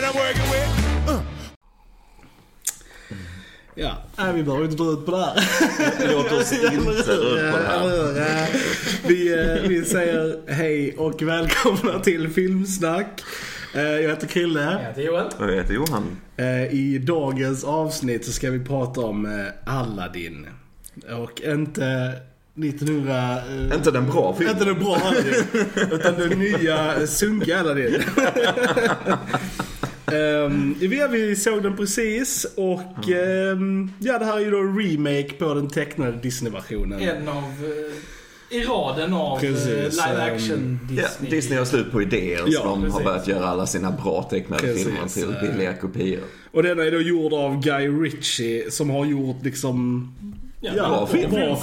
[0.00, 1.10] what I'm working with.
[1.10, 1.20] Uh.
[3.74, 6.12] Ja, nej, vi behöver inte dra ut på det här.
[6.12, 8.48] Låt oss inte dra ut på det här.
[9.06, 9.32] Vi,
[9.62, 13.22] eh, vi säger hej och välkomna till Filmsnack.
[13.74, 14.60] Eh, Jag heter Krille.
[14.62, 15.26] Jag heter Joel.
[15.38, 16.16] Jag heter Johan.
[16.36, 20.46] Eh, I dagens avsnitt så ska vi prata om Aladdin.
[21.22, 22.12] Och inte
[22.56, 23.34] 1900...
[23.48, 24.54] eh, Inte den bra filmen.
[24.54, 25.44] Inte den bra Aladdin.
[25.92, 28.02] utan den nya sunkiga Aladdin.
[30.12, 30.76] Um,
[31.10, 35.54] vi såg den precis och ehm, ja, det här är ju då en remake på
[35.54, 37.00] den tecknade Disney-versionen.
[37.00, 37.44] En av...
[38.50, 41.04] eh, I raden av Precis, eh, live ehm, action Disney.
[41.20, 43.04] Ja, Disney har slut på idéer Ja, så de har precis.
[43.04, 45.08] börjat göra alla sina bra tecknade Precis, filmer
[45.40, 46.20] till billiga kopior.
[46.52, 50.08] Och den är då gjord av Guy Ritchie som har gjort liksom...
[50.60, 51.30] Ja, Ja, bra film.
[51.30, 51.60] Bra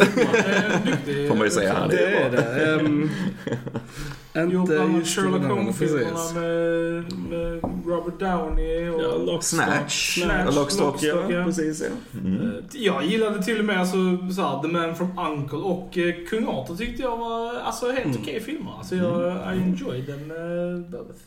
[0.86, 1.72] duktig Får man ju säga.
[1.86, 1.96] uppförande.
[1.96, 2.72] Det är det.
[2.74, 3.10] Um,
[4.36, 9.02] Annat just Sherlock Holmes-filmerna med, med Robert Downey och...
[9.02, 10.20] Ja, Lock, Snatch.
[10.24, 11.14] Snatch, Lockstock, ja.
[11.16, 11.44] Lockstock, ja.
[11.46, 12.20] Precis, ja.
[12.20, 12.42] Mm.
[12.42, 13.96] Eh, Jag gillade till och med alltså,
[14.36, 18.06] så här, The Man from Uncle och eh, Kung Arthur tyckte jag var alltså, helt
[18.06, 18.18] Mm.
[18.22, 18.72] okej filmer.
[18.78, 21.20] Alltså, jag, I enjoyed them uh, both.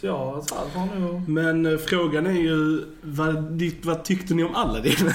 [0.00, 1.28] Så jag så här, var nog...
[1.28, 4.92] Men eh, frågan är ju, vad, vad tyckte ni om Aladdin?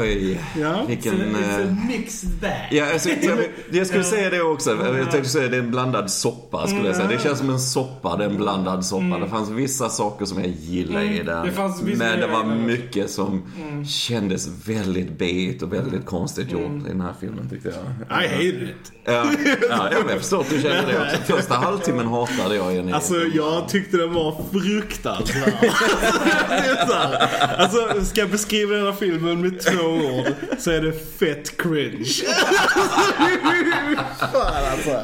[0.00, 0.84] Oj, ja.
[0.88, 1.14] vilken...
[1.14, 2.68] It's a, it's eh, a mixed bag.
[2.70, 3.38] Ja, alltså, jag,
[3.70, 4.70] jag skulle säga det också.
[4.70, 7.08] Jag tänkte säga det är en blandad soppa skulle jag säga.
[7.08, 9.18] Det känns som en soppa, det är en blandad soppa.
[9.18, 11.46] Det fanns vissa saker som jag gillade i Mm, den.
[11.46, 13.42] det fanns vissa men det var mycket som
[13.88, 16.86] kändes väldigt B och väldigt konstigt gjort Mm.
[16.86, 18.24] i den här filmen tyckte jag.
[18.24, 18.92] I hate it.
[19.04, 19.24] Ja,
[19.70, 21.36] ja, jag förstår att du känner det också.
[21.36, 22.92] Första halvtimmen hatade jag Jenny.
[22.92, 25.52] Alltså jag tyckte den var fruktansvärd.
[27.58, 30.26] Alltså ska jag beskriva den här filmen med två ord
[30.58, 32.04] så är det fett cringe.
[34.32, 35.00] Fan alltså.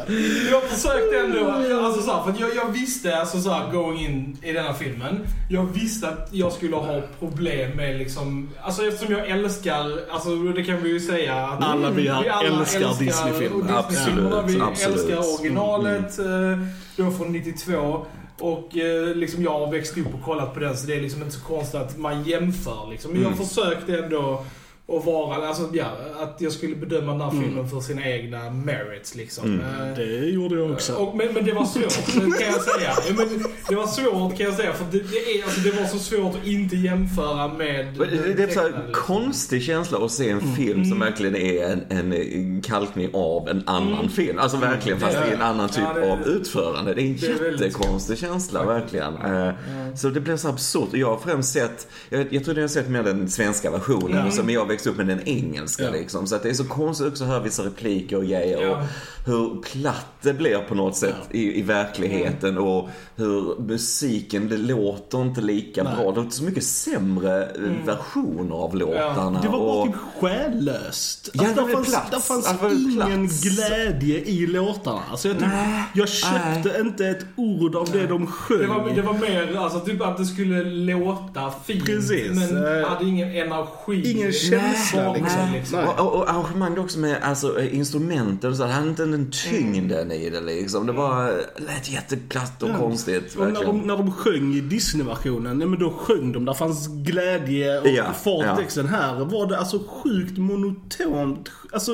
[0.85, 1.51] Jag försökte ändå,
[1.87, 4.73] alltså så här, för jag, jag visste alltså så här, going in i den här
[4.73, 5.21] filmen.
[5.51, 10.65] Jag visste att jag skulle ha problem med liksom, alltså eftersom jag älskar, alltså det
[10.65, 13.83] kan vi ju säga att Alla vi här alla älskar Disney-filmer.
[13.89, 14.43] Disney-filmerna.
[14.43, 15.11] Vi Absolut, absolut.
[15.11, 16.59] älskar originalet, eh,
[16.97, 18.07] då från 92.
[18.39, 21.23] Och eh, liksom jag har växt upp och kollat på den så det är liksom
[21.23, 23.13] inte så konstigt att man jämför liksom.
[23.13, 23.47] Men jag Mm.
[23.47, 24.45] försökte ändå
[24.89, 25.85] att vara, alltså ja,
[26.21, 29.45] att jag skulle bedöma den här filmen för sina egna merits liksom.
[29.45, 29.61] Mm.
[29.91, 30.93] Eh, Det gjorde jag också.
[30.95, 32.93] och, men, men det var svårt kan jag säga.
[33.17, 35.99] Men det var svårt kan jag säga för det, det, är, alltså, det var så
[35.99, 38.93] svårt att inte jämföra med Det det är en så här tecknade, liksom.
[39.07, 40.55] konstig känsla att se en Mm.
[40.57, 44.39] film som verkligen är en, en kalkning av en annan film.
[44.39, 45.31] Alltså verkligen, fast Mm.
[45.31, 46.95] I en annan typ Ja, det- av utförande.
[46.95, 49.17] Det är en jättekonstig känsla, verkligen.
[49.17, 49.53] Eh,
[49.97, 50.89] Så det blev så absurt.
[50.93, 54.27] Och Jag har främst sett, jag, jag tror jag har sett mer den svenska versionen,
[54.27, 55.91] och så, men jag växte upp med den engelska Ja.
[55.91, 56.27] liksom.
[56.27, 58.63] Så att det är så konstigt också att höra vissa repliker och grejer.
[58.63, 58.71] Ja.
[58.77, 58.83] Och
[59.27, 65.23] hur platt det blir på något sätt i, i verkligheten och hur musiken, det låter
[65.23, 65.93] inte lika Nej.
[65.97, 66.11] bra.
[66.11, 69.41] Det låter så mycket sämre eh, versioner av låtarna.
[69.43, 71.31] Det var bara och, typ själlöst.
[71.33, 72.11] Ja, Alltså, det var fanns, plats.
[72.11, 73.43] där fanns Alltså, det ingen plats.
[73.43, 75.03] glädje i låtarna.
[75.11, 75.49] Alltså, jag, typ,
[75.95, 78.59] jag köpte inte ett ord av det de sjöng.
[78.59, 82.89] Det var, det var mer alltså, typ att det skulle låta fint Precis, men eh,
[82.89, 84.11] hade ingen energi.
[84.11, 85.53] ingen känsla, Nej, liksom.
[85.53, 85.79] liksom.
[85.79, 88.65] Och, och, och arrangemang också med alltså, eh, instrumenten så.
[88.65, 90.87] Hade inte den tyngden i det liksom.
[90.87, 93.37] Det var, lät jätteplatt och konstigt.
[93.37, 96.45] Och när, de, när de sjöng i Disney-versionen, ja, men då sjöng de.
[96.45, 98.83] Där fanns glädje och Ja, fart ja.
[98.83, 101.51] Här var det alltså sjukt monotont.
[101.73, 101.93] Alltså,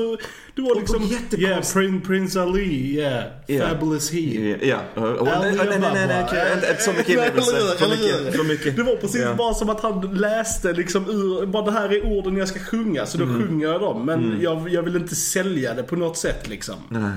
[0.61, 1.41] det var liksom...
[1.41, 3.25] Yeah, Prince, Prince Ali, yeah.
[3.47, 3.69] Ja.
[3.69, 4.57] Fabulous he.
[4.63, 7.53] Ja, och, och, nej, nej, nej, nej, nej, okej, inte- inte så mycket inlevelse.
[7.79, 8.77] För mycket, för mycket.
[8.77, 9.35] Det var precis Ja.
[9.35, 13.07] bara som att han läste liksom ur, bara det här är orden jag ska sjunga,
[13.07, 13.43] så då Mm.
[13.49, 14.07] sjunger jag dem.
[14.07, 16.75] Men jag, jag vill inte sälja det på något sätt liksom.
[16.89, 17.11] Nej.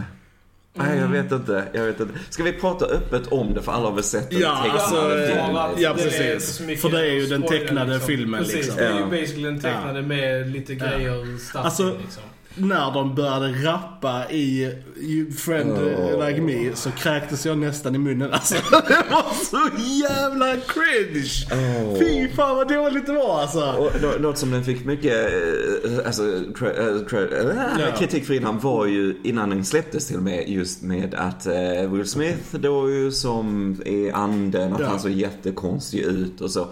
[0.75, 1.63] Nej, jag vet inte.
[1.73, 2.13] Jag vet inte.
[2.29, 3.61] Ska vi prata öppet om det?
[3.61, 5.55] För alla har väl sett den Ja, tecknade alltså, filmen.
[5.55, 6.81] Ja, ja, är precis.
[6.81, 8.75] För det är ju den tecknade filmen, Precis, liksom.
[8.77, 9.05] det är ju Ja.
[9.05, 12.23] basically den tecknade med lite grejer stuff Alltså, in, liksom.
[12.55, 14.71] När de började rappa i
[15.37, 16.27] Friend Oh.
[16.27, 18.29] Like Me så kräktes jag nästan i munnen.
[18.33, 18.55] Alltså,
[18.87, 19.69] det var så
[20.09, 21.45] jävla cringe!
[21.51, 21.99] Oh.
[21.99, 23.59] Fy fan vad dåligt det var alltså.
[23.71, 25.13] Och nå- något som den fick mycket
[25.85, 26.23] eh, alltså,
[26.65, 26.79] eh,
[27.21, 27.95] eh, Ja.
[27.97, 31.47] kritik för innan var ju innan den släpptes till och med just med att
[31.91, 34.87] Will Smith då ju som är anden, att Ja.
[34.87, 36.67] han såg jättekonstig ut och så.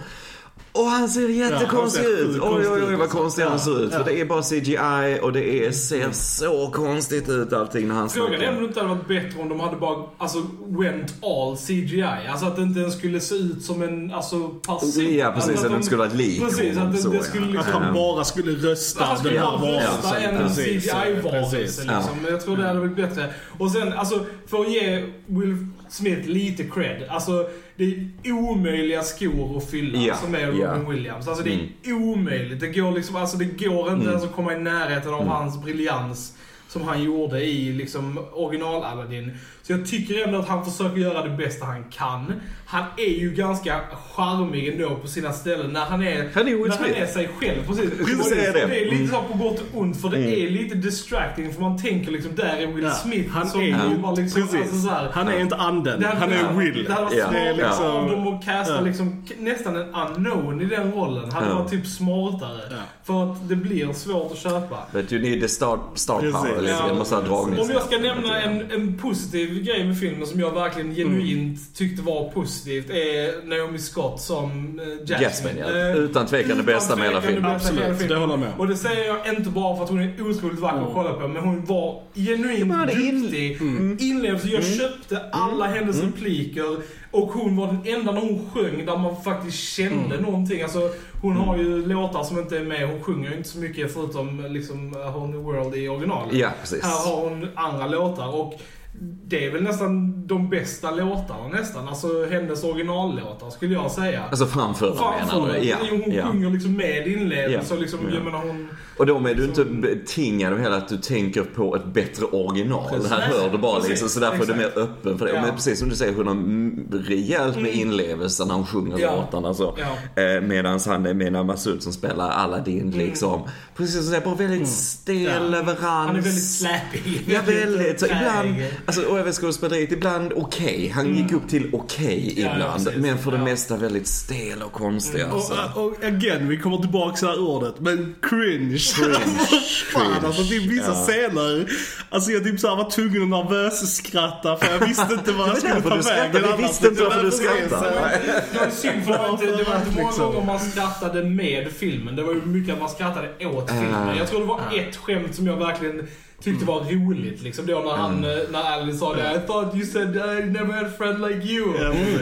[0.73, 2.41] Och han ser jättekonstig Ja, han ser ut.
[2.41, 3.89] Oj, oj, oj vad konstig han Ja, ser ut.
[3.91, 3.97] ja.
[3.97, 8.09] För det är bara CGI och det är, ser så konstigt ut allting när han
[8.09, 8.59] Frågan är om snackar.
[8.61, 10.37] det inte hade varit bättre om de hade bara, alltså,
[10.67, 12.03] went all CGI.
[12.31, 15.15] Alltså att det inte ens skulle se ut som en, alltså, person.
[15.17, 15.49] Ja, precis.
[15.51, 17.23] Alltså, Att den skulle vara ett lik Precis, att det, så, det ja.
[17.23, 17.83] skulle Att liksom...
[17.83, 20.35] han bara skulle rösta Han skulle den här varelsen.
[20.35, 21.77] en Precis, CGI-varelse precis.
[21.77, 22.17] liksom.
[22.23, 23.33] Men Jag tror det hade blivit bättre.
[23.57, 27.03] Och sen, alltså, för att ge Will Smith lite cred.
[27.09, 27.83] Alltså, det
[28.23, 30.89] är omöjliga skor att fylla Ja, som är Robin ja.
[30.89, 31.27] Williams.
[31.27, 32.03] Alltså det är Mm.
[32.03, 32.59] omöjligt.
[32.59, 36.37] Det går liksom, alltså det går inte ens att komma i närheten av hans briljans
[36.67, 39.31] som han gjorde i liksom original Aladdin.
[39.71, 42.33] Så jag tycker ändå att han försöker göra det bästa han kan.
[42.65, 43.81] Han är ju ganska
[44.15, 47.67] charmig ändå på sina ställen när han är, Han är när han är sig själv.
[47.67, 48.25] Precis.
[48.29, 48.65] säga det.
[48.67, 49.07] det är lite Mm.
[49.09, 52.57] så på gott och ont för det är lite distracting för man tänker liksom där
[52.57, 54.59] är Will Ja, Smith han som är- jobbar liksom, Precis.
[54.61, 56.83] alltså så här, Han är inte anden, hade- han är Will.
[56.83, 58.81] Det hade varit smart liksom- av dem att casta Ja.
[58.81, 61.31] liksom, nästan en unknown i den rollen.
[61.31, 61.55] Hade Ja.
[61.55, 62.61] varit typ smartare.
[62.71, 62.77] Ja.
[63.03, 64.77] För att det blir svårt att köpa.
[64.93, 66.35] But you need the star, star Precis.
[66.35, 66.87] power lite Ja.
[66.87, 66.97] grann.
[66.97, 67.59] Måste ha dragning.
[67.59, 72.01] Om jag ska nämna en, en positiv grej med filmen som jag verkligen genuint tyckte
[72.01, 75.21] var positivt är Naomi Scott som eh, Jasmine.
[75.21, 75.89] Jasmine, ja.
[75.89, 77.51] Eh, Utan tvekan det bästa med hela filmen.
[77.51, 78.07] Absolut, filmen.
[78.07, 78.51] det håller jag med.
[78.57, 81.27] Och det säger jag inte bara för att hon är otroligt vacker att kolla på,
[81.27, 83.61] men hon var genuint det är in- duktig.
[83.61, 83.97] Mm.
[83.99, 84.47] Inlevelse.
[84.47, 86.77] Jag köpte alla hennes repliker
[87.11, 90.21] och hon var den enda när hon sjöng där man faktiskt kände Mm.
[90.21, 90.61] någonting.
[90.61, 90.89] Alltså,
[91.21, 92.87] hon har ju låtar som inte är med.
[92.87, 96.33] Hon sjunger ju inte så mycket förutom liksom Whole New World i originalet.
[96.35, 96.83] Ja, precis.
[96.83, 98.59] Här har hon andra låtar och
[99.03, 101.87] det är väl nästan de bästa låtarna nästan.
[101.87, 104.23] Alltså hennes originallåtar skulle jag säga.
[104.29, 105.67] Alltså framföra menar du?
[105.67, 106.25] Ja, hon ja.
[106.31, 108.15] sjunger liksom med inlevelse Ja, och liksom, ja.
[108.15, 108.67] jag menar hon...
[108.97, 112.89] Och då är du inte betingad av hela att du tänker på ett bättre original.
[112.89, 113.11] Precis.
[113.11, 114.77] Här hör du bara Precis, liksom, så därför är du mer exakt.
[114.77, 115.33] öppen för det.
[115.33, 115.41] Ja.
[115.41, 119.15] Men precis som du säger, hon har mm, rejält med inlevelse när hon sjunger Ja.
[119.15, 119.53] låtarna.
[119.53, 119.77] Så.
[120.15, 120.21] Ja.
[120.23, 123.41] Eh, Medan han är med Masud som spelar Aladdin liksom.
[123.75, 125.39] Precis som du säger, bara väldigt stel Ja.
[125.39, 125.79] leverans.
[125.81, 126.99] Han är väldigt slappy.
[127.27, 127.99] Ja, väldigt.
[127.99, 128.55] Så ibland,
[128.99, 130.91] alltså, och även skådespeleriet, ibland okej.
[130.95, 132.85] Han gick upp till okej Ja, ja, ibland.
[132.85, 133.01] precis.
[133.01, 133.43] men för det Ja.
[133.43, 135.53] mesta väldigt stel och konstig alltså.
[135.75, 138.77] Och, och again, vi kommer tillbaka till det här ordet, men cringe.
[138.95, 139.37] Cringe.
[139.93, 140.93] Fan alltså, det är vissa Ja.
[141.07, 141.67] scener.
[142.09, 145.55] Alltså jag typ såhär var tvungen att nervös skratta för jag visste inte vad jag
[145.61, 146.43] Det var skulle ta vägen.
[146.57, 148.19] Vi visste inte varför du skrattade.
[148.53, 150.33] Det var synd för det var inte, det var inte många Liksom.
[150.33, 152.15] gånger man skrattade med filmen.
[152.15, 154.17] Det var ju mycket att man skrattade åt filmen.
[154.17, 156.07] Jag tror det var ett skämt som jag verkligen
[156.43, 157.41] tyckte var roligt.
[157.41, 158.29] Liksom då när han, Mm.
[158.29, 159.21] eh, när Alice sa det.
[159.43, 161.67] I thought you said I never had a friend like you.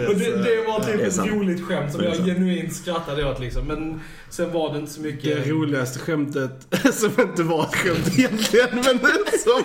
[0.07, 1.31] Och det, det var typ ett sant.
[1.31, 3.66] roligt skämt som jag genuint skrattade åt liksom.
[3.68, 4.00] Men
[4.30, 5.44] sen var det inte så mycket.
[5.45, 9.00] Det roligaste skämtet, som inte var ett skämt egentligen, men
[9.44, 9.63] som,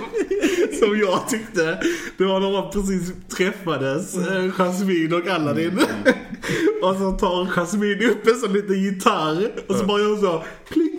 [0.80, 1.80] som jag tyckte.
[2.18, 5.80] Det var när de precis träffades, eh, Jasmine och Aladdin.
[6.82, 10.93] Och så tar Jasmine upp en sån liten gitarr och så bara gör så klink,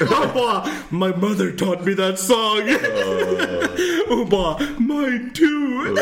[0.00, 2.76] Och han bara My mother taught me that song.
[4.08, 5.96] Och hon bara Mine too.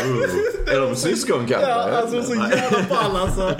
[0.67, 1.69] Är de syskon kanske?
[1.69, 3.55] Ja, alltså så jävla ball alltså.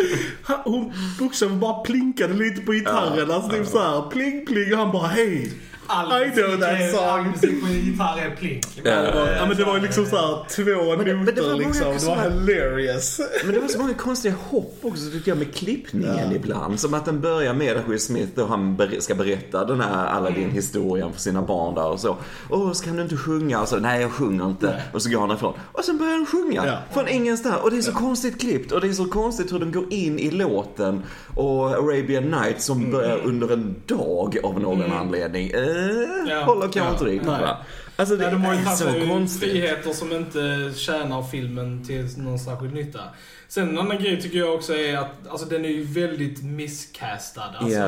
[0.64, 3.32] Hon bokstavligen bara plinkade lite på gitarren.
[3.32, 5.52] Alltså typ såhär pling pling och han bara hej.
[5.92, 7.32] All I know that är- song.
[7.32, 8.66] Musik på gitarr är plink.
[8.84, 10.64] Ja, men det var ju liksom såhär två
[10.96, 11.94] det- men det noter var liksom.
[12.00, 13.20] Det var hilarious.
[13.46, 16.80] Men det var så många konstiga hopp också tycker jag med klippningen ibland.
[16.80, 21.14] Som att den börjar med att Will Smith och han ska berätta den här Aladdin-historien
[21.14, 22.18] för sina barn där och så.
[22.50, 23.62] Åh, ska du inte sjunga?
[23.62, 24.82] Och så, nej jag sjunger inte.
[24.94, 25.54] Och så går han ifrån.
[25.72, 26.66] Och sen börjar han sjunga.
[26.66, 26.78] Ja.
[26.94, 27.56] Från ingenstans.
[27.64, 28.72] Och det är så konstigt klippt.
[28.72, 31.04] Och det är så konstigt hur den går in i låten.
[31.36, 35.52] Och Arabian Night som börjar under en dag av någon anledning.
[35.80, 36.44] Eh, Ja.
[36.44, 37.06] håller kanske
[37.42, 37.58] Ja.
[38.00, 39.52] Alltså det Nej, de har ju är tagit så sig konstigt.
[39.52, 43.00] friheter som inte tjänar filmen till någon särskild nytta.
[43.48, 47.42] Sen en annan grej tycker jag också är att alltså, den är ju väldigt miscastad.
[47.60, 47.86] Alltså, Ja.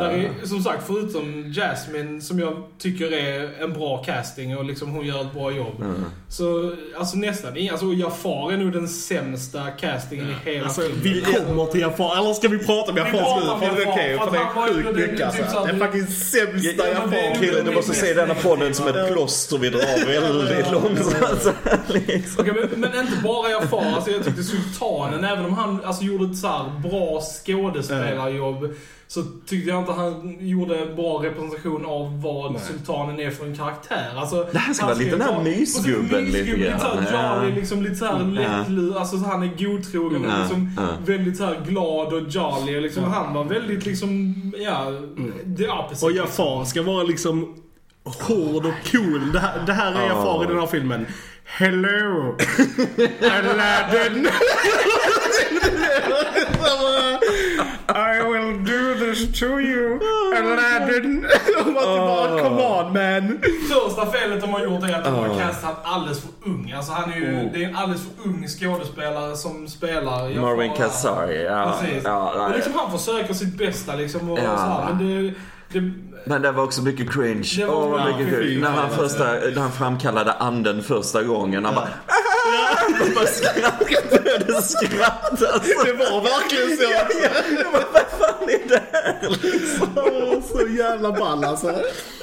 [0.00, 4.90] där är, som sagt, förutom Jasmine, som jag tycker är en bra casting och liksom
[4.90, 5.80] hon gör ett bra jobb.
[5.80, 6.04] Mm.
[6.28, 11.00] Så alltså nästan ingen, alltså Jafar är nog den sämsta castingen i hela Alltså filmen.
[11.02, 13.66] vi kommer till Jafar, eller ska vi prata om pratar nu?
[13.66, 15.58] För det är Jafar, okej, för det är ju- sjukt mycket typ alltså.
[15.58, 17.40] att- fucking sämsta Ja, men det är- Jafar.
[17.40, 21.56] Kille, du måste se denna podden som ett plåster vi drar väldigt långsamt.
[22.06, 22.40] Liksom.
[22.40, 23.84] Okej, men, men inte bara Jafar.
[23.94, 28.74] Alltså, jag tyckte Sultanen, även om han alltså, gjorde ett så här bra skådespelarjobb,
[29.08, 32.60] så tyckte jag inte han gjorde en bra representation av vad Nej.
[32.68, 34.12] Sultanen är för en karaktär.
[34.16, 37.42] Alltså, Det här ska vara lite den här mysgubben lite Lite såhär Ja.
[37.44, 40.88] jolly, liksom lite såhär lättlur, alltså så han är godtrogen och Ja, liksom ja.
[41.06, 42.76] väldigt såhär glad och jolly.
[42.76, 44.86] Och liksom, Han var väldigt liksom, ja,
[45.58, 46.06] the opposite.
[46.06, 47.54] Och Jafar ska vara liksom
[48.04, 49.32] hård och cool.
[49.32, 51.06] Det här, det här är Jafar i den här filmen.
[51.44, 52.36] Hello!
[53.22, 54.28] Aladdin!
[57.88, 60.00] I will do this to you,
[60.36, 61.26] Aladdin!
[61.60, 63.38] Och man bara, come on man!
[63.68, 66.72] Första felet de har gjort är att de har castat alldeles för ung.
[66.76, 70.40] Alltså han är ju, det är en alldeles för ung skådespelare som spelar.
[70.40, 71.78] Marvin Kazari, ja.
[71.80, 72.02] Precis.
[72.04, 72.56] ja och nej.
[72.56, 74.56] liksom han försöker sitt bästa liksom och Ja.
[74.56, 75.34] så här, men det,
[75.74, 75.92] det,
[76.24, 77.48] Men det var också mycket cringe.
[77.56, 78.16] Det var Åh, vad bra.
[78.18, 78.60] mycket cringe.
[78.60, 81.64] När han, första, när han framkallade anden första gången.
[81.64, 81.88] Han bara...
[83.00, 85.46] Man bara skrattade, började skratta.
[85.52, 85.84] Alltså.
[85.84, 86.82] Det var verkligen så.
[87.62, 89.18] Jag bara, Vad fan är det här?
[89.42, 89.88] Liksom.
[90.76, 91.74] Jävla ball alltså.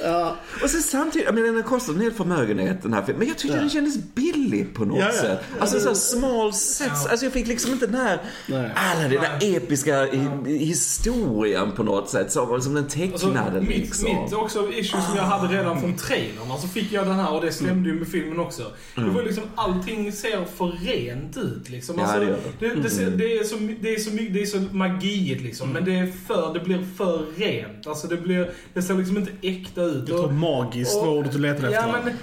[0.03, 0.35] Ja.
[0.63, 3.19] Och sen samtidigt, jag menar den har kostat en hel förmögenhet den här filmen.
[3.19, 5.21] Men jag tyckte den kändes billig på något Ja, ja.
[5.21, 5.39] sätt.
[5.59, 7.05] Alltså så small sets.
[7.05, 8.71] Alltså jag fick liksom inte den här, Nej.
[8.75, 10.05] alla den här episka
[10.45, 12.31] historien på något sätt.
[12.31, 14.23] Som, som den Alltså, tecknade mitt, liksom.
[14.23, 17.41] mitt också issue som jag hade redan från trailern, så fick jag den här och
[17.41, 18.63] det stämde ju med filmen också.
[18.95, 21.95] Det var liksom, allting ser för rent ut liksom.
[21.99, 22.19] Ja, Alltså,
[22.59, 25.41] det det, det, ser, det, är så, det, är så mycket, det är så magiigt
[25.41, 27.87] liksom, men det, är för, det blir för rent.
[27.87, 28.40] Alltså det, blir,
[28.73, 30.09] det ser liksom inte äkta ut.
[30.09, 32.01] Jag tror magiskt var ordet du letade Ja, efter.
[32.03, 32.13] men...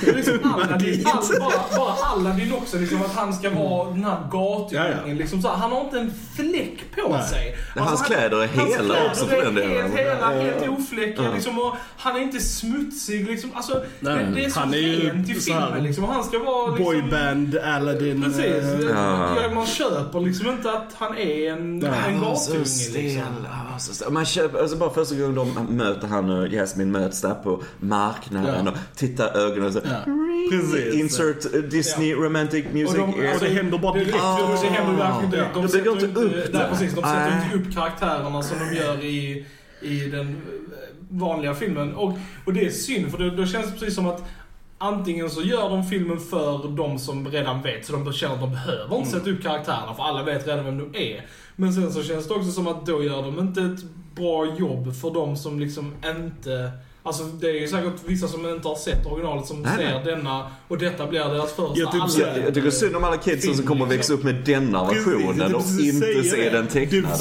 [0.00, 4.04] det är liksom Aladdin, all, bara, bara Aladdin också, liksom att han ska vara den
[4.04, 4.84] här gatungen.
[4.86, 5.14] Ja, ja.
[5.14, 7.28] Liksom, så här, han har inte en fläck på Nej.
[7.28, 7.56] sig.
[7.74, 9.76] Men hans han- kläder är hela kläder också för är den delen.
[9.92, 11.34] Helt hela, helt ofläckade.
[11.34, 13.26] Liksom, och han är inte smutsig.
[13.26, 15.84] Liksom, alltså, Nej, det, det är så han är ju rent i så här filmen.
[15.84, 18.22] Liksom, han ska vara liksom, Boyband, Aladdin.
[18.22, 18.44] Precis.
[18.44, 19.36] eh, Ja.
[19.42, 19.54] Ja.
[19.54, 22.36] Man köper liksom inte att han är en, en gatunge.
[22.36, 23.02] så stel.
[23.02, 23.22] Liksom.
[23.88, 24.10] Var så.
[24.10, 28.66] Man köper, alltså bara första gången de möter han och Jasmine möts där på marknaden
[28.66, 28.70] Ja.
[28.72, 29.80] och tittar ögonen och så.
[29.84, 30.12] Ja.
[30.50, 30.94] Precis.
[30.94, 32.98] Insert uh, Disney romantic music.
[32.98, 34.12] Och de, alltså, det händer bara direkt.
[34.12, 35.54] Det, det händer verkligen direkt.
[35.54, 36.68] De De sätter inte upp nej, det.
[36.70, 37.50] precis, De sätter Nej.
[37.54, 39.46] inte upp karaktärerna som de gör i,
[39.82, 40.36] i den eh,
[41.10, 41.94] vanliga filmen.
[41.94, 44.22] Och, och det är synd, för då, då känns det precis som att
[44.80, 48.50] Antingen så gör de filmen för de som redan vet, så de känner att de
[48.50, 51.26] behöver inte sätta upp karaktärerna, för alla vet redan vem de är.
[51.60, 53.80] Men sen så känns det också som att då gör de inte ett
[54.14, 56.70] bra jobb för de som liksom inte
[57.02, 60.04] Alltså det är ju säkert vissa som inte har sett originalet som Nej, ser nej.
[60.04, 63.16] denna och detta blir deras första Jag typ alla- Jag, jag tycker synd om alla
[63.16, 66.70] kidsen som kommer att växa upp med denna versionen och inte se den det.
[66.70, 67.16] tecknade.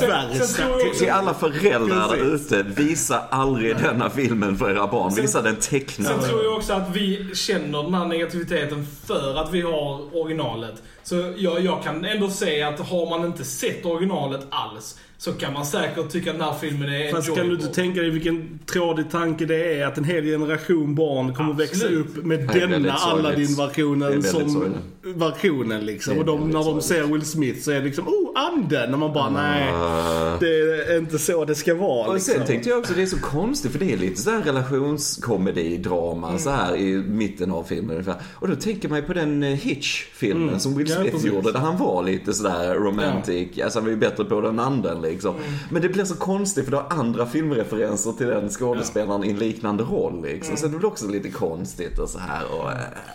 [0.46, 0.65] Sen
[0.98, 5.13] Till, alla föräldrar där ute, visa aldrig denna filmen för era barn.
[5.15, 6.27] Visa den Sen tecknade.
[6.27, 10.84] tror jag också att vi känner den här negativiteten för att vi har originalet.
[11.08, 15.54] Så jag, jag kan ändå säga att har man inte sett originalet alls så kan
[15.54, 18.60] man säkert tycka att den här filmen är Fast kan du inte tänka dig vilken
[18.66, 21.72] trådig tanke det är att en hel generation barn kommer Absolut.
[21.72, 24.78] växa upp med Det denna Aladdin-versionen som sorgligt.
[25.04, 26.18] versionen liksom.
[26.18, 26.86] Och de, när de sorgligt.
[26.86, 28.94] ser Will Smith så är det liksom oh, anden!
[28.94, 30.38] Och man bara nej, Ah.
[30.40, 30.60] det
[30.94, 32.08] är inte så det ska vara.
[32.08, 32.34] Och Liksom.
[32.34, 36.40] sen tänkte jag också det är så konstigt för det är lite sådär relationskomedi-drama Mm.
[36.40, 38.16] så här i mitten av filmen ungefär.
[38.34, 40.60] Och då tänker man ju på den eh, Hitch-filmen Mm.
[40.60, 41.27] som Will Ja, Smith precis.
[41.34, 43.60] gjorde där han var lite sådär romantic.
[43.63, 45.36] Alltså han var ju bättre på den anden liksom.
[45.36, 45.48] Mm.
[45.70, 49.38] Men det blir så konstigt för du har andra filmreferenser till den skådespelaren i en
[49.39, 50.48] liknande roll liksom.
[50.51, 50.58] Mm.
[50.58, 52.70] Så det blir också lite konstigt och så här och...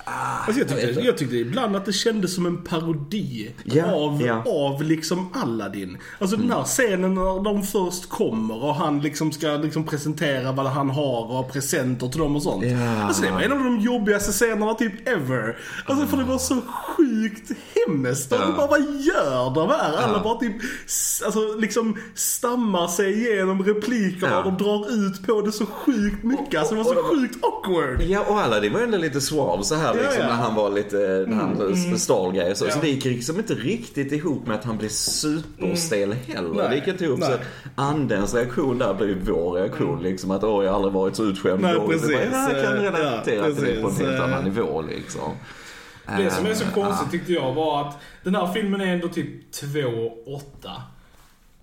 [0.05, 1.01] ah, Alltså jag, tyckte, inte.
[1.01, 4.43] jag tyckte ibland att det kändes som en parodi Ja, av, ja.
[4.47, 5.99] av liksom Aladdin.
[6.19, 10.67] Alltså den här scenen när de först kommer och han liksom ska liksom presentera vad
[10.67, 12.65] han har och ha presenter till dem och sånt.
[12.65, 13.03] Ja.
[13.03, 15.57] Alltså det var en av de jobbigaste scenerna typ ever.
[15.87, 16.61] Alltså för det var så
[16.97, 18.29] sjukt hemskt.
[18.31, 18.55] Ja.
[18.57, 19.97] bara, vad gör de här?
[19.97, 20.21] Alla Ja.
[20.25, 20.53] bara typ,
[21.25, 24.39] alltså liksom stammar sig igenom replikerna Ja.
[24.39, 26.59] och de drar ut på det så sjukt mycket.
[26.61, 28.03] Alltså det var så och- sjukt awkward.
[28.03, 30.27] Ja, och Aladdin var ju ändå lite suave så här Ja, liksom ja.
[30.27, 30.97] när han var lite,
[31.29, 31.99] när han mm.
[31.99, 32.65] stal grejer så.
[32.65, 32.79] Så Ja.
[32.81, 36.51] det gick liksom inte riktigt ihop med att han blev superstel heller.
[36.55, 37.19] Nej, Det gick inte ihop.
[37.21, 37.31] nej.
[37.31, 37.39] Så
[37.83, 40.31] andens reaktion där blev vår reaktion liksom.
[40.31, 41.63] Att åh, jag har aldrig varit så utskämd.
[41.63, 42.09] Nej, precis.
[42.09, 45.31] bara, Jag kan Ja, relatera till det på en helt annan nivå liksom.
[46.07, 49.09] Det som är så Eh, konstigt tyckte jag var att den här filmen är ändå
[49.09, 50.43] typ 2,8.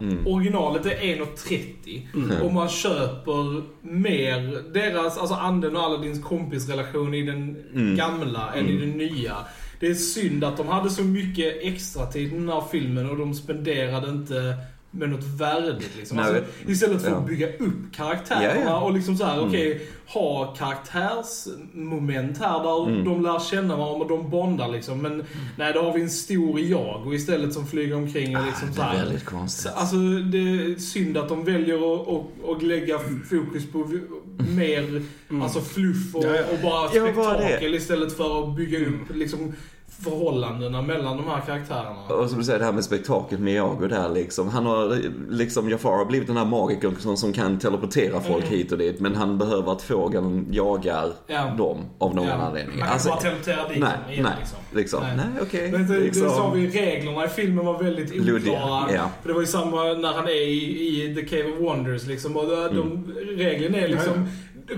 [0.01, 0.27] Mm.
[0.27, 7.57] Originalet är 1,30 och man köper mer deras, alltså anden och Aladdins kompisrelation i den
[7.73, 7.95] Mm.
[7.95, 9.35] gamla än i den nya.
[9.79, 13.17] Det är synd att de hade så mycket extra tid i den här filmen och
[13.17, 14.55] de spenderade inte
[14.91, 16.17] med något värdigt liksom.
[16.17, 17.17] Nej, Alltså, istället för ja.
[17.17, 18.79] att bygga upp karaktärerna Ja, ja.
[18.81, 19.47] och liksom så här, Mm.
[19.47, 23.05] okej, ha karaktärsmoment här där Mm.
[23.05, 25.01] de lär känna varandra och de bondar liksom.
[25.01, 25.23] Men
[25.57, 28.73] nej, då har vi en stor jag och istället som flyger omkring och liksom Ah,
[28.73, 29.05] så det är här.
[29.05, 29.71] väldigt konstigt.
[29.71, 29.95] Så, Alltså
[30.31, 33.89] det är synd att de väljer att, att, att lägga fokus på
[34.55, 35.01] mer
[35.43, 36.41] alltså fluff och, Ja, ja.
[36.53, 39.53] och bara Ja, bara spektakel istället för att bygga upp liksom
[40.03, 42.07] förhållandena mellan de här karaktärerna.
[42.09, 44.49] Och som du säger det här med spektaklet med Iago där liksom.
[44.49, 44.97] Han har
[45.29, 48.57] liksom, Jafar har blivit den här magikern som, som kan teleportera folk Mm.
[48.57, 48.99] hit och dit.
[48.99, 51.53] Men han behöver att fågeln jagar Ja.
[51.57, 52.33] dem av någon Ja.
[52.33, 52.77] anledning.
[52.77, 54.57] Man kan Alltså, bara teleportera dit nej, igen nej, liksom.
[54.73, 55.03] liksom.
[55.03, 55.11] Nej.
[55.17, 55.71] Nej, okej.
[55.71, 56.29] Men det, det liksom.
[56.29, 58.83] sa vi, reglerna i filmen var väldigt Luddiga, oklara.
[58.93, 59.09] ja.
[59.21, 62.37] För det var ju samma när han är i, i The Cave of Wonders liksom.
[62.37, 63.37] Och de, de, Mm.
[63.37, 64.27] reglerna är liksom,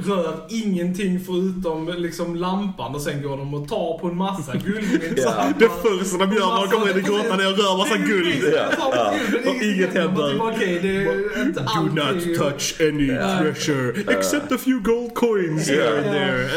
[0.07, 5.25] rör ingenting förutom liksom lampan och sen går de och tar på en massa guldmynt.
[5.38, 5.53] Här.
[5.60, 8.43] Det första de gör när de kommer in i grottan är att röra massa guld.
[9.48, 10.41] Och inget händer.
[10.41, 11.65] Okej, det är inte Do
[12.00, 12.29] alltid...
[12.31, 16.50] not touch any treasure except a few gold coins here and there.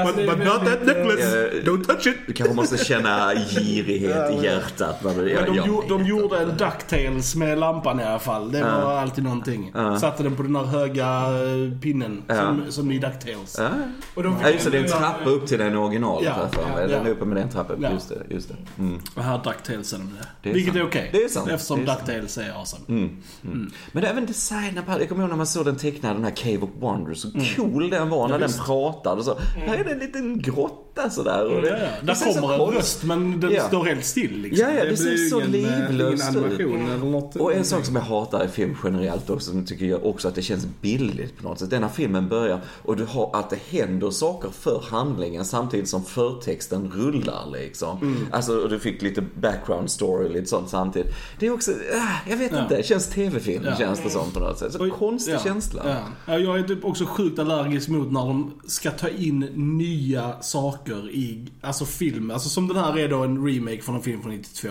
[0.00, 1.48] Alltså, but, but not that väldigt, necklace.
[1.48, 2.16] eh, Don't touch it.
[2.26, 5.04] Du kanske måste känna girighet i hjärtat.
[5.04, 8.52] Men de, de gjorde en Ducktails med lampan i alla fall.
[8.52, 9.72] Det var alltid någonting.
[10.00, 13.56] Satte den på den här höga eh, pinnen som, som i Ducktails.
[13.58, 13.68] Ja.
[14.14, 14.70] Och de Ja, just det.
[14.70, 16.82] Det är en trappa upp till den originalet Ja, här mig.
[16.82, 17.76] ja, Den är uppe med den trappan.
[17.80, 17.90] Ja.
[17.92, 18.56] Just det, just det.
[18.82, 19.00] Mm.
[19.14, 20.26] Och här Ducktailsen det.
[20.42, 20.84] Det är Vilket sant.
[20.84, 21.08] är okej.
[21.12, 21.48] Det är sant.
[21.50, 21.98] Eftersom Det är sant.
[22.06, 23.08] Ducktails är awesome.
[23.40, 26.24] Men det är även designen på Jag kommer ihåg när man såg den tecknade, den
[26.24, 27.18] här Cave of Wonders.
[27.18, 27.46] Så Mm.
[27.56, 29.38] cool den var när den pratade och så.
[29.66, 31.46] Här är det en liten grotta sådär.
[31.46, 31.86] Och det, Ja, ja.
[32.00, 33.62] det Där ser så kommer en röst men den Ja.
[33.68, 34.66] står helt still liksom.
[34.68, 37.02] Ja, ja, det ser blir så livlöst ut.
[37.02, 37.36] något.
[37.36, 40.34] Och en sak som jag hatar i film generellt också, som tycker jag också att
[40.34, 41.70] det känns billigt på något sätt.
[41.70, 46.92] Denna filmen börjar och du har att det händer saker för handlingen samtidigt som förtexten
[46.96, 47.98] rullar liksom.
[48.02, 48.26] Mm.
[48.32, 51.14] Alltså, och du fick lite background story lite sånt samtidigt.
[51.38, 52.62] Det är också, äh, jag vet Ja.
[52.62, 53.76] inte, det känns tv-film Ja.
[53.76, 54.72] känns det som på något sätt.
[54.72, 55.96] Så Oj, konstig ja, känsla.
[56.26, 59.38] Ja, jag är typ också sjukt allergisk mot när de ska ta in
[59.78, 62.30] nya saker i alltså film.
[62.30, 64.68] Alltså som den här är då en remake från en film från 92.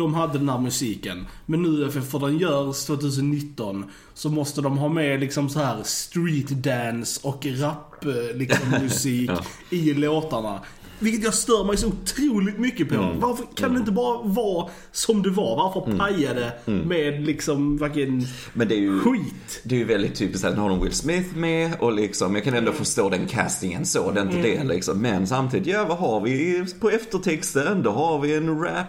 [0.00, 1.26] De hade den här musiken.
[1.46, 5.82] Men nu, för, för den görs 2019, så måste de ha med liksom så här
[5.82, 9.30] street dance och rap eh, liksom, musik
[9.70, 10.60] i låtarna.
[11.00, 12.94] Vilket jag stör mig så otroligt mycket på.
[12.94, 13.20] Mm.
[13.20, 15.56] Varför kan det inte bara vara som det var?
[15.56, 16.88] Varför paja det Mm.
[16.88, 19.00] med liksom vilken Men det är ju...
[19.00, 19.60] skit?
[19.62, 22.44] Det är ju väldigt typiskt att nu har de Will Smith med och liksom, jag
[22.44, 24.98] kan ändå förstå den castingen så, det är inte det liksom.
[25.02, 27.82] Men samtidigt, ja vad har vi på eftertexten?
[27.82, 28.86] Då har vi en rap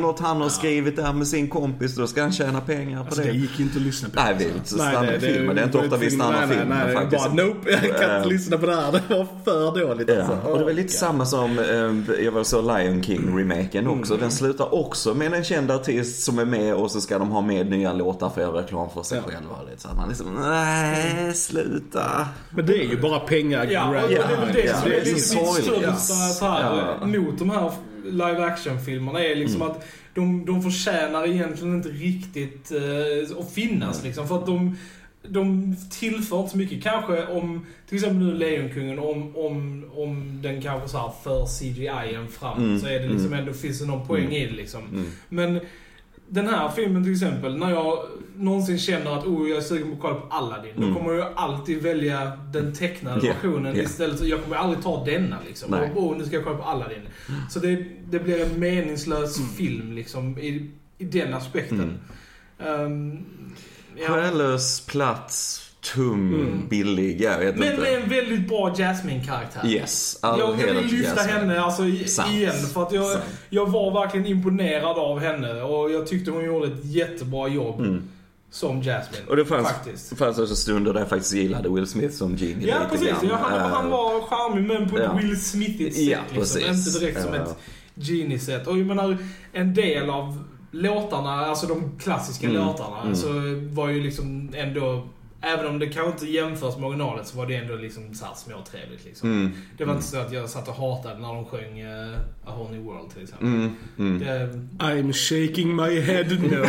[0.00, 3.20] låt han har skrivit där med sin kompis, då ska han tjäna pengar på Alltså
[3.20, 3.28] det.
[3.32, 4.14] det gick inte att lyssna på.
[4.20, 5.56] Nej, vi vill inte Nej, stanna det- filmen.
[5.56, 7.24] Det är inte ofta vi stannar nej, nej, filmen nej, faktiskt.
[7.24, 8.92] Bara nope, jag kan inte lyssna på det här.
[8.92, 10.48] Det var för dåligt alltså.
[10.50, 14.16] och det var lite samma som, eh, jag var så Lion King-remaken också.
[14.16, 17.40] Den slutar också med en känd artist som är med och så ska de ha
[17.40, 19.30] med nya låtar för att göra reklam för sig Ja.
[19.32, 19.62] själva.
[19.70, 22.28] Lite så att man liksom, nej, sluta.
[22.50, 24.08] Men det är ju bara pengar Ja, och grab.
[24.08, 25.98] det är väl det ja, som det är sorgligt.
[26.00, 27.06] största här, Ja.
[27.06, 27.72] mot de här
[28.04, 29.84] live action-filmerna är liksom att
[30.14, 34.28] de, de förtjänar egentligen inte riktigt eh, att finnas liksom.
[34.28, 34.76] För att de,
[35.30, 36.82] de tillför inte så mycket.
[36.82, 42.28] Kanske om, till exempel nu Lejonkungen, om, om, om den kanske så här för CGI-en
[42.28, 45.04] framåt Mm, så är det liksom ändå, finns det någon poäng i det liksom.
[45.28, 45.60] Men
[46.30, 47.98] den här filmen till exempel, när jag
[48.36, 50.88] någonsin känner att oh, jag är sugen på att kolla på Aladdin, Mm.
[50.88, 53.82] då kommer jag alltid välja den tecknade Ja, versionen ja.
[53.82, 54.20] istället.
[54.26, 55.70] Jag kommer aldrig ta denna liksom.
[55.70, 55.90] Nej.
[55.94, 57.02] Och, oh, nu ska jag kolla på Aladdin.
[57.50, 59.50] Så det, det blir en meningslös Mm.
[59.50, 61.98] film liksom, i, i den aspekten.
[62.66, 63.24] Um,
[64.00, 64.06] ja.
[64.14, 67.80] Själlös, plats, tum, billig, jag vet Men inte.
[67.82, 69.66] med en väldigt bra Jasmine-karaktär.
[69.66, 71.38] Yes, all Jag vill lyfta Jasmine.
[71.38, 72.30] henne alltså, i- Sant.
[72.32, 73.24] igen för att jag, Sant.
[73.50, 78.02] jag var verkligen imponerad av henne och jag tyckte hon gjorde ett jättebra jobb
[78.50, 79.18] som Jasmine.
[79.18, 79.28] Mm.
[79.28, 80.18] Och det fanns, Faktiskt.
[80.18, 83.52] fanns också stunder där jag faktiskt gillade Will Smith som Genie Ja precis, ja, han,
[83.60, 85.12] Eh, han var charmig men på ett ja.
[85.22, 86.04] Will Smithigt sätt.
[86.04, 86.60] Ja, liksom.
[86.60, 87.40] Inte direkt som Ja.
[87.42, 87.56] ett
[87.94, 88.66] Genie-sätt.
[88.66, 89.16] Och jag menar,
[89.52, 92.66] en del av låtarna, alltså de klassiska Mm.
[92.66, 93.28] låtarna, alltså,
[93.72, 95.02] var ju liksom ändå
[95.40, 98.34] Även om det kanske inte jämförs med originalet så var det ändå liksom så här
[98.34, 99.30] småtrevligt liksom.
[99.30, 99.52] Mm.
[99.76, 102.70] Det var inte så att jag satt och hatade när de sjöng uh, A Whole
[102.70, 103.46] New World till exempel.
[103.46, 103.76] Mm.
[103.98, 104.18] Mm.
[104.18, 106.66] Det, I'm shaking my head no.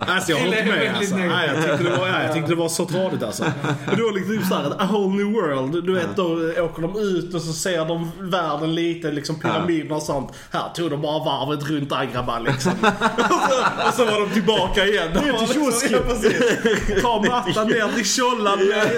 [0.00, 1.16] alltså jag håller inte med alltså.
[1.16, 3.44] Nej, jag, tyckte det var, ja, jag tyckte det var så tradigt alltså.
[3.90, 5.84] Och det var liksom såhär, A Whole New World.
[5.84, 6.24] Du vet, då
[6.64, 10.32] åker de ut och så ser de världen lite, liksom pyramiderna och sånt.
[10.50, 12.72] Här tog de bara varvet runt Agrabah liksom.
[12.82, 15.12] och, så, och så var de tillbaka igen.
[15.12, 16.02] Ner till kiosken.
[17.02, 18.90] Ta mattan ner till Tjollan med,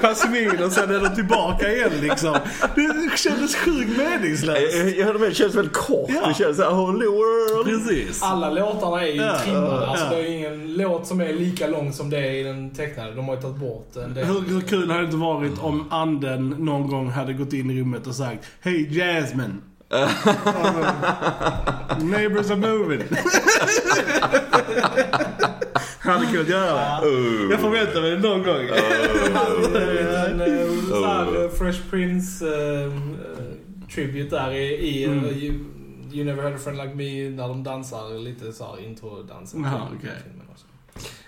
[0.00, 2.36] jasmin och sen är de tillbaka igen liksom.
[2.74, 4.74] Det kändes sjukt meningslöst.
[4.76, 6.10] Jag, jag hörde med, det känns väldigt kort.
[6.14, 6.28] Ja.
[6.28, 7.66] Det känns såhär, holy world.
[7.66, 8.22] Precis.
[8.22, 9.86] alla låtarna är ju Ja, trimmade.
[9.86, 10.10] Alltså ja.
[10.10, 13.14] det är ju ingen låt som är lika lång som det är i den tecknade.
[13.14, 14.24] De har ju tagit bort en del.
[14.26, 17.80] Hur, hur kul hade det inte varit om anden någon gång hade gått in i
[17.80, 19.54] rummet och sagt Hej Jasmine.
[22.02, 23.00] Neighbors are moving.
[25.98, 27.06] hade kunnat göra det.
[27.50, 28.56] Jag förväntar mig det någon gång.
[28.56, 28.68] en
[30.88, 32.92] sån här eh, Fresh Prince eh,
[33.94, 35.24] tribute där i, i Mm.
[35.24, 35.54] eh, you,
[36.12, 39.64] you Never Had A Friend Like Me när de dansar lite så här intro-dansen.
[39.64, 40.10] Jaha, okej.
[40.52, 40.66] också.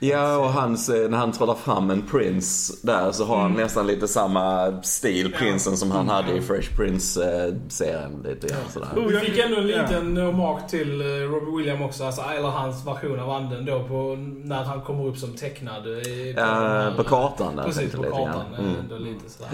[0.03, 3.87] Ja, och hans, eh, när han trollar fram en prins där så har han nästan
[3.87, 8.23] lite samma stil, prinsen, som han hade i Fresh Prince-serien.
[8.25, 8.89] Lite grann sådär.
[8.97, 9.83] Oh, Vi jag- fick ändå en ja.
[9.83, 14.17] liten hommage till eh, Robbie Williams också, alltså, eller hans version av anden då på
[14.45, 15.77] när han kommer upp som tecknad.
[15.97, 18.43] eh, På, Ja, på kartan där, Precis, på lite kartan.
[18.59, 18.71] Mm.
[18.71, 18.89] Mm.
[18.91, 19.51] Då lite sådär.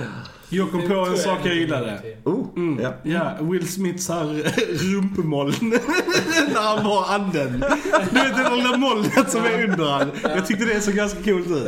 [0.49, 2.01] Jag kom på en sak jag gillade.
[2.25, 2.81] Oh, Mm.
[2.83, 2.91] ja.
[3.03, 4.25] Ja, Will Smiths här
[4.95, 5.55] rumpmoln
[6.55, 7.65] när han var anden.
[8.11, 10.11] Du vet det lilla molnet som är under han.
[10.37, 11.65] Jag tyckte det såg ganska coolt ut.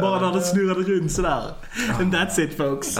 [0.00, 1.42] Bara när det snurrade runt sådär.
[2.00, 2.98] And that's it folks.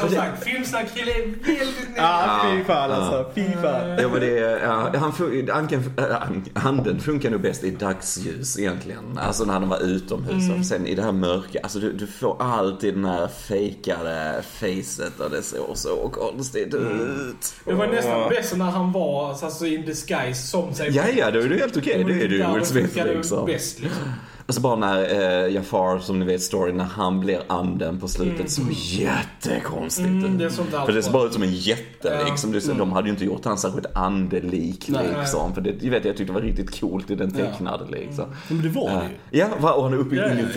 [0.00, 1.94] Som sagt, filmsnack-kille är väldigt negativ.
[1.96, 3.30] Ja, fy fan alltså.
[3.34, 3.88] Fy fan.
[3.98, 5.12] Ja, men det, är- ja, han,
[5.52, 9.18] anken, äh, anden funkar nog bäst i dagsljus egentligen.
[9.18, 10.58] Alltså när han var utomhus.
[10.58, 15.20] Och sen i det här mörka, alltså du, du får alltid den här fejkade facet
[15.20, 17.54] och det ser så konstigt ut.
[17.64, 21.38] Det var nästan bäst när han var alltså, in disguise som sig Ja, ja, då
[21.40, 22.00] är det helt okej.
[22.00, 23.46] Är det ju Där Will Smith liksom.
[23.46, 24.02] Bäst, liksom.
[24.46, 25.02] Alltså bara när
[25.46, 30.38] eh, Jafar, som ni vet storyn, när han blir anden på slutet så jättekonstigt Mm,
[30.38, 32.30] det är sånt För det ser bara ut som en jätte Ja.
[32.30, 32.52] liksom.
[32.52, 35.06] Du ser, De hade ju inte gjort han särskilt andelik Nej.
[35.18, 35.54] liksom.
[35.54, 38.24] För det jag vet jag tyckte det var riktigt coolt i den tecknade liksom.
[38.48, 39.38] Men det var det Ja, ju.
[39.60, 40.56] ja och han är uppe i Ja, ja, ja, visst.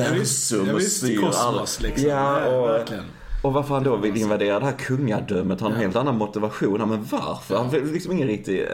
[0.53, 1.61] universum Ja, och visst, styr alla.
[1.81, 2.09] liksom.
[2.09, 3.03] Ja, Ja, och, verkligen.
[3.43, 6.79] Och varför han då vill invadera det här kungadömet har en helt annan motivation.
[6.79, 7.57] Ja, Men varför?
[7.57, 8.59] Han vill liksom ingen riktig...
[8.59, 8.65] eh.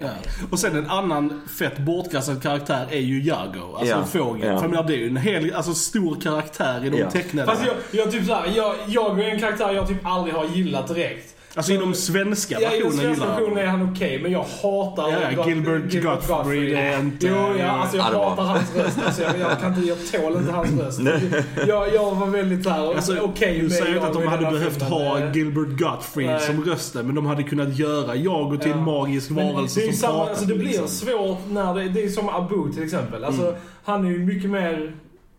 [0.00, 0.08] Ja.
[0.50, 4.52] Och sen en annan fett bortkastad karaktär är ju Jago, alltså Ja, fågeln.
[4.52, 4.60] ja.
[4.60, 7.10] För menar, det är ju en hel, alltså stor karaktär i de Ja.
[7.10, 7.48] tecknade.
[7.52, 10.88] Fast jag, jag, typ såhär, jag, jag är en karaktär jag typ aldrig har gillat
[10.88, 11.34] direkt.
[11.54, 14.32] Alltså i de svenska Ja, i den versionerna svenska gillar versionen är han okej, men
[14.32, 18.76] jag hatar Ja, ja, Gilbert Gottfried är inte- Jo, ja, alltså jag Ja, hatar hans
[18.76, 18.98] röst.
[19.06, 21.00] Alltså, jag, jag, kan inte, jag tål inte hans röst.
[21.66, 24.82] jag, jag var väldigt såhär, Alltså, okej du med säger inte att de hade behövt
[24.82, 26.40] ha Gilbert Gottfried Nej.
[26.40, 28.84] som rösten, men de hade kunnat göra Jago till en Ja.
[28.84, 30.30] magisk varelse det, är ju som samma, pratar.
[30.30, 30.88] alltså det blir liksom.
[30.88, 33.24] svårt när det, det är som Abu till exempel.
[33.24, 33.54] Alltså, Mm.
[33.84, 34.92] Han är ju mycket mer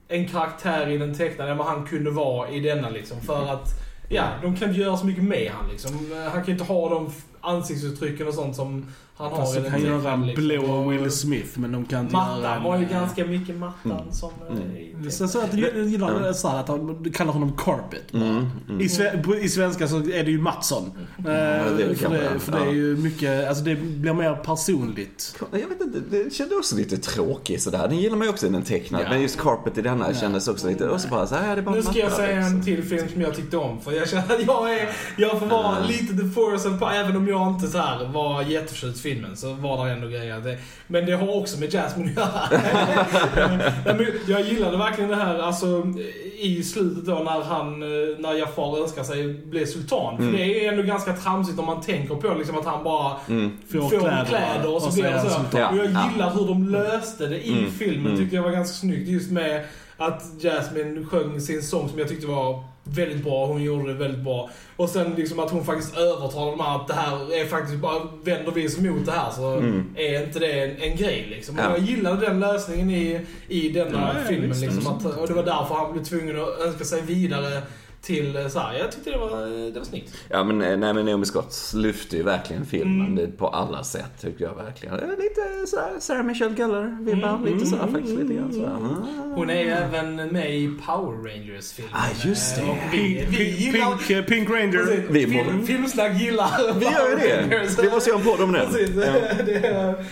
[0.07, 3.21] en karaktär i den tecknade än vad han kunde vara i denna liksom.
[3.21, 3.69] För att,
[4.09, 5.91] ja, de kan inte göra så mycket med han liksom.
[6.23, 8.85] Han kan ju inte ha de ansiktsuttrycken och sånt som
[9.19, 10.47] han har Fast kan göra en liksom.
[10.47, 12.63] blå Will Smith, men de kan inte göra Mattan en...
[12.63, 14.11] var ju eh, ganska mycket Mattan Mm.
[14.11, 15.07] som eh, Mm.
[15.07, 18.13] i Så, så att jag gillar så här att han, kallar honom Carpet.
[18.13, 18.81] Mm, mm.
[18.81, 20.91] I, sve, I svenska så är det ju Mattsson.
[21.17, 25.35] Eh, är det för, det, för det är ju mycket, alltså det blir mer personligt.
[25.51, 27.87] Jag vet inte, det kändes också lite tråkigt sådär.
[27.87, 29.03] Den gillar man ju också i den tecknade.
[29.03, 29.09] Ja.
[29.09, 31.75] Men just Carpet i denna kändes också lite, och så bara så här, det bara
[31.75, 32.55] Nu ska jag säga liksom.
[32.55, 33.81] en till film som jag tyckte om.
[33.81, 34.89] För jag känner att jag är...
[35.17, 39.01] Jag får vara lite the force and även om jag inte så här var jätteförtjust
[39.13, 40.39] filmen så var det ändå grejer.
[40.39, 44.03] Det, men det har också med Jasmine att göra.
[44.27, 45.83] Jag gillade verkligen det här, alltså
[46.39, 50.17] i slutet då när han, eh, när Jafar önskar sig bli sultan.
[50.17, 50.35] För Mm.
[50.35, 53.51] det är ändå ganska tramsigt om man tänker på liksom att han bara Mm.
[53.71, 55.35] Får får kläder, kläder, och så och blir så så.
[55.35, 55.73] han sultan.
[55.73, 56.09] Och jag Ja.
[56.13, 57.71] gillar hur de löste det i Mm.
[57.71, 58.05] filmen.
[58.05, 58.17] Mm.
[58.17, 59.65] Tyckte jag var ganska snyggt just med
[59.97, 62.63] att Jasmine sjöng sin sång som jag tyckte var
[62.95, 63.45] väldigt bra.
[63.45, 64.49] Hon gjorde det väldigt bra.
[64.75, 68.51] Och sen liksom att hon faktiskt övertalar dem att det här är faktiskt bara, vänder
[68.51, 69.85] vi oss emot det här så Mm.
[69.95, 71.59] är inte det en, en grej liksom.
[71.59, 71.69] Och Ja.
[71.69, 74.87] jag gillade den lösningen i, i denna Ja, filmen liksom.
[74.87, 77.61] Att, och det var därför han blev tvungen att önska sig vidare
[78.01, 78.73] till eh, så här.
[78.77, 80.13] Jag tyckte det var, det var snyggt.
[80.29, 83.15] Ja men eh, nej men Naomi Scott lyfte ju verkligen filmen Mm.
[83.15, 84.95] det, på alla sätt tycker jag verkligen.
[84.97, 88.75] Det Lite sådär Sarah Michelle Gellar vibbar, Mm, lite sådär mm, faktiskt lite grann sådär.
[88.81, 89.35] Ah.
[89.35, 91.93] Hon är även med i Power Rangers-filmen.
[91.95, 92.61] Ah, just det.
[92.63, 93.97] Och vi, vi Pink, gillar...
[93.97, 94.71] Pink, eh, Pink Ranger.
[94.85, 97.41] Precis, Vi film, filmsnack gillar Vi gör ju det.
[97.57, 97.79] Rangers.
[97.79, 98.59] Vi måste göra en podd om det.
[98.71, 99.03] Precis, Ja.
[99.45, 100.05] det är,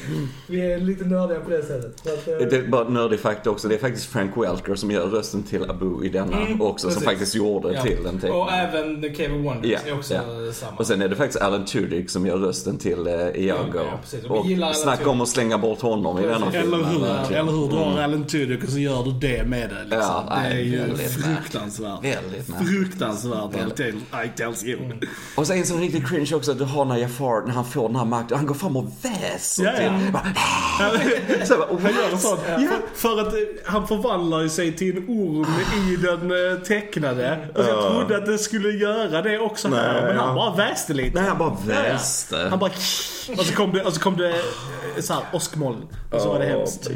[0.47, 1.99] vi är lite nördiga på det sättet.
[2.03, 3.67] Så att, eh, Det är bara nördig fakta också.
[3.67, 6.87] Det är faktiskt Frank Welker som gör rösten till Abu i denna Mm, också.
[6.87, 7.05] Som precis.
[7.09, 7.83] faktiskt gjorde Ja.
[7.83, 8.51] till den och tecknade.
[8.51, 10.21] även The Cave of Wonders Ja, är också ja.
[10.53, 10.77] samma.
[10.77, 13.71] Och sen är det faktiskt Alan Tudyk som gör rösten till eh, Iago.
[13.75, 13.83] Ja,
[14.23, 14.29] ja.
[14.29, 16.39] Och och snacka om att slänga bort honom i Precis.
[16.39, 17.17] denna Eller filmen.
[17.29, 17.35] hur?
[17.37, 17.69] Eller hur?
[17.69, 18.03] Du har Mm.
[18.03, 19.99] Alan Tudyk och så gör du det med det liksom.
[19.99, 22.03] Ja, det är nej, ju fruktansvärt.
[22.03, 22.45] Väldigt.
[22.67, 23.93] Fruktansvärt, I
[24.25, 24.83] I tells you.
[24.83, 24.97] Mm.
[25.35, 27.87] Och så en sån riktig cringe också att du har när Jafar, när han får
[27.87, 29.77] den här makten, han går fram och väser Ja, ja.
[29.99, 30.11] till.
[30.13, 30.23] Bara,
[31.45, 32.21] så jag bara, Han gör what?
[32.21, 32.39] sånt.
[32.41, 33.33] För, för att
[33.65, 35.45] han förvandlar sig till en orm
[35.91, 37.37] i den eh, tecknade.
[37.67, 37.89] Jag Ja.
[37.89, 40.01] trodde att det skulle göra det också Nej, här.
[40.07, 40.21] Men ja.
[40.21, 41.19] han bara väste lite.
[41.19, 42.47] Nej, han bara väste.
[42.49, 42.71] Han bara...
[43.37, 44.35] Och så kom det, och så kom det eh,
[45.01, 45.85] så här åskmoln.
[46.11, 46.87] Och så var det hemskt.
[46.87, 46.93] Oh.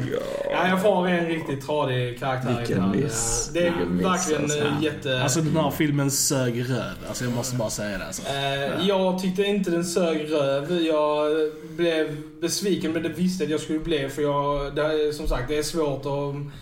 [0.50, 3.50] Ja, jag får en riktigt tradig karaktär Vilken miss.
[3.54, 4.58] Det är Vilken miss, verkligen alltså.
[4.58, 5.22] eh, jätte...
[5.22, 6.94] Alltså den här filmen sög röv.
[7.08, 8.06] Alltså jag måste bara säga det.
[8.06, 8.22] Alltså.
[8.28, 10.72] Eh, Jag tyckte inte den sög röv.
[10.82, 11.30] Jag
[11.76, 14.08] blev besviken, men det visste jag att jag skulle bli.
[14.08, 16.52] För jag, det är, som sagt, det är svårt att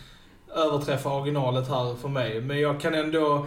[0.58, 2.40] överträffa originalet här för mig.
[2.40, 3.46] Men jag kan ändå...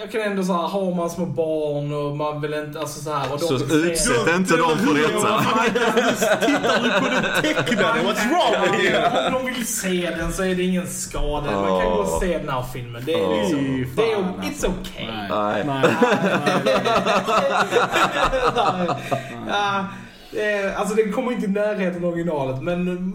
[0.00, 3.32] jag kan ändå säga, har man små barn och man vill inte, alltså så här,
[3.32, 5.44] och de Så utsätt inte dem för detta.
[6.46, 8.00] Tittar du på den tecknade?
[8.00, 8.96] What's wrong with you?
[9.26, 11.50] Om de vill se den så är det ingen skada.
[11.50, 13.02] Man kan gå och se den här filmen.
[13.06, 14.66] Det är liksom, Fy det är, it's alltså.
[14.66, 15.06] okay.
[15.30, 15.64] Nej.
[15.64, 15.84] Nej.
[20.36, 23.14] är, alltså den kommer inte i närheten av originalet men...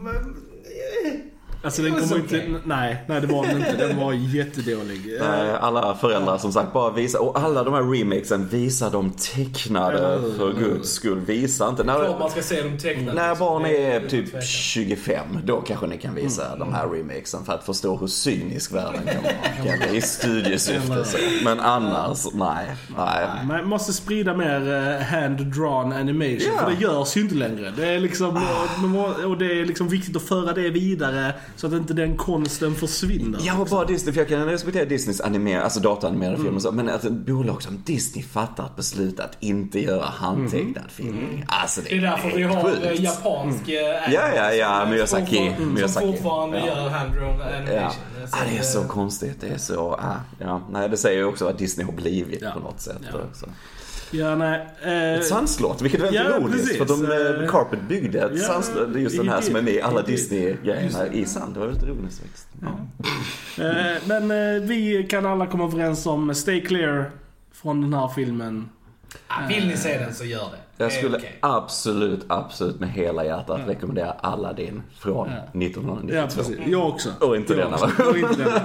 [1.66, 2.36] Alltså den kommer inte...
[2.38, 2.54] okay.
[2.64, 3.76] Nej, nej det var den inte.
[3.88, 5.02] Den var jättedålig.
[5.20, 10.22] Nej, alla föräldrar som sagt bara visa och alla de här remakesen, visa dem tecknade
[10.38, 11.20] för guds skull.
[11.20, 11.84] Visa inte.
[11.84, 13.14] klart När, man ska se dem tecknade.
[13.22, 14.42] när barn är typ tvekan.
[14.42, 19.02] 25, då kanske ni kan visa de här remakesen för att förstå hur cynisk världen
[19.14, 19.78] kan vara.
[19.80, 21.06] Kan I studiesyfte.
[21.44, 22.66] Men annars, nej.
[22.98, 23.28] Nej.
[23.48, 26.40] Man måste sprida mer eh, hand-drawn animation.
[26.56, 26.60] Ja.
[26.66, 27.74] För det görs ju inte längre.
[27.78, 28.42] Det är liksom,
[28.78, 32.76] må- och det är liksom viktigt att föra det vidare så att inte den konsten
[32.76, 33.40] försvinner.
[33.44, 36.44] Ja, och bara Disney, för jag kan respektera Disneys animerade, alltså datoranimerade Mm.
[36.46, 40.06] filmer och så, men att ett bolag som Disney fattar ett beslut att inte göra
[40.06, 41.18] handtecknad film.
[41.48, 42.86] Alltså det Det är därför vi har sjukt.
[42.86, 43.76] eh, japansk eh,
[44.14, 46.06] Ja, ja, ja, som Miyazaki, fortfarande- Miyazaki.
[46.06, 46.66] Som fortfarande Ja.
[46.66, 47.76] gör hand-drawn animation.
[47.76, 47.92] Ja.
[48.28, 49.42] Så Ah, det är så konstigt.
[49.42, 50.62] Det är så, ah, ja.
[50.72, 52.52] Nej, det säger ju också vad Disney har blivit Ja.
[52.52, 52.98] på något sätt.
[53.14, 53.20] Ja.
[53.30, 53.46] Också.
[54.12, 54.68] Ja, nej.
[54.82, 56.68] Eh, Ett sandslott, vilket är väldigt ja, ironiskt.
[56.68, 56.78] precis.
[56.78, 58.94] För de, Eh, eh, Carpet byggde ett ja, sandslott.
[58.94, 61.54] Det är just den här som är med i alla Disney-grejerna i sand.
[61.54, 62.48] Det var väldigt ironiskt faktiskt.
[62.62, 63.64] Ja.
[63.64, 67.12] Eh, men eh, vi kan alla komma överens om Stay Clear
[67.54, 68.70] från den här filmen.
[69.28, 70.58] ah, Vill ni se den så gör det.
[70.84, 71.38] Jag skulle okej.
[71.42, 75.36] absolut, absolut med hela hjärtat rekommendera Aladdin från Ja.
[75.62, 76.16] 1992.
[76.16, 76.58] Ja, precis.
[76.68, 77.10] Jag också.
[77.20, 78.04] Och inte jag denna, också.
[78.04, 78.10] va?
[78.10, 78.62] Och inte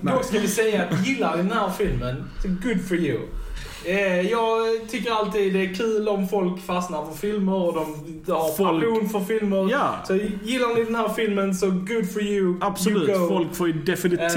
[0.00, 0.14] denna.
[0.14, 3.18] Dock ska vi säga att gillar ni den här filmen, så good for you.
[3.84, 8.48] Eh, jag tycker alltid det är kul om folk fastnar för filmer och de har
[8.56, 9.68] Folk- passion för filmer.
[9.70, 9.94] Ja.
[10.06, 10.14] Så
[10.44, 12.54] gillar ni den här filmen så good for you.
[12.60, 13.08] Absolut.
[13.08, 13.28] You.
[13.28, 14.30] Folk får ju definitivt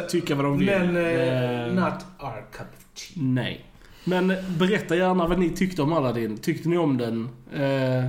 [0.00, 0.66] Eh, tycka vad de vill.
[0.66, 3.22] Men Eh, not our cup of tea.
[3.22, 3.66] Nej.
[4.04, 6.38] Men berätta gärna vad ni tyckte om Aladdin.
[6.38, 7.28] Tyckte ni om den?
[7.54, 8.04] Eh,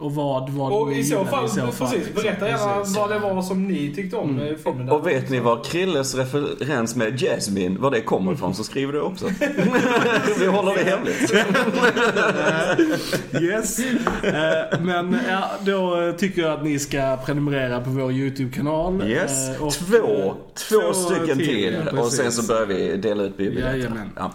[0.00, 2.22] och vad, vad Och ni i så fall, i så fall, precis, liksom.
[2.22, 2.96] berätta gärna Precis.
[2.96, 4.42] vad det var som ni tyckte om Mm.
[4.42, 4.58] mm.
[4.64, 4.88] filmen.
[4.90, 9.00] Och vet ni var Krilles referens med Jasmine, var det kommer ifrån så skriver det
[9.00, 9.26] också.
[10.40, 11.32] Vi håller det hemligt.
[13.40, 13.78] Yes.
[14.22, 19.02] Eh, men ja, då tycker jag att ni ska prenumerera på vår YouTube-kanal.
[19.08, 20.34] Yes, Eh, och- två,
[20.68, 21.76] två stycken till.
[21.92, 24.02] ja, och sen så börjar vi dela ut biobiljetterna.
[24.16, 24.32] Ja.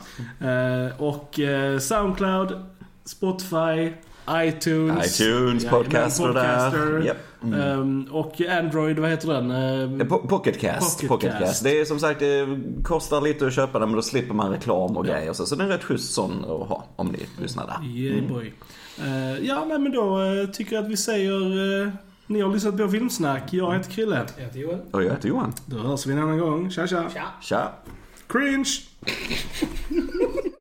[0.49, 2.51] Eh, och eh, Soundcloud,
[3.05, 3.91] Spotify,
[4.29, 5.21] iTunes.
[5.21, 6.33] iTunes, podcaster där.
[6.33, 7.01] Podcaster.
[7.05, 7.17] Japp.
[7.43, 7.59] Mm.
[7.61, 9.51] Ehm, och Android, vad heter den?
[9.51, 10.95] Eh, Po- Pocketcast.
[10.97, 11.41] Pocket Pocketcast.
[11.45, 11.63] Cast.
[11.63, 12.47] Det är som sagt, det
[12.83, 15.29] kostar lite att köpa den men då slipper man reklam och grejer.
[15.29, 17.97] och Så, så det är en rätt schysst sån att ha om ni lyssnar där.
[17.97, 18.53] Yeah boy.
[18.99, 21.81] Eh, ja, nej men då eh, tycker jag att vi säger...
[21.85, 21.89] eh,
[22.27, 23.53] ni har lyssnat på Filmsnack.
[23.53, 24.25] Jag heter Krille.
[24.37, 24.79] Jag heter Joel.
[24.91, 25.53] Och jag heter Johan.
[25.65, 26.71] Då hörs vi en annan gång.
[26.71, 27.03] Tja tja.
[27.13, 27.23] Tja.
[27.41, 27.71] Tja.
[28.27, 28.65] Cringe!